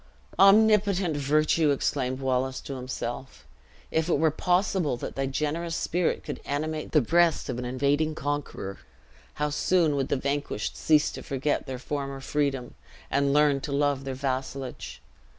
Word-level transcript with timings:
"Omnipotent 0.39 1.15
virtue!" 1.15 1.69
exclaimed 1.69 2.21
Wallace 2.21 2.59
to 2.61 2.73
himself; 2.75 3.45
"if 3.91 4.09
it 4.09 4.17
were 4.17 4.31
possible 4.31 4.97
that 4.97 5.15
thy 5.15 5.27
generous 5.27 5.75
spirit 5.75 6.23
could 6.23 6.41
animate 6.43 6.91
the 6.91 7.01
breast 7.01 7.49
of 7.49 7.59
an 7.59 7.65
invading 7.65 8.15
conqueror, 8.15 8.79
how 9.35 9.51
soon 9.51 9.95
would 9.95 10.07
the 10.07 10.17
vanquished 10.17 10.75
cease 10.75 11.11
to 11.11 11.21
forget 11.21 11.67
their 11.67 11.77
former 11.77 12.19
freedom, 12.19 12.73
and 13.11 13.31
learn 13.31 13.61
to 13.61 13.71
love 13.71 14.03
their 14.03 14.15
vassalage! 14.15 15.03